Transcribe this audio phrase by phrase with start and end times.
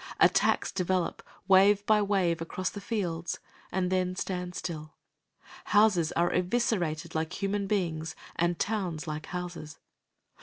[0.19, 3.37] Attacks develop, wave by wave, across the fields
[3.71, 4.95] and then stand still.
[5.65, 9.77] Houses are eviscerated like human beings and towns like houses.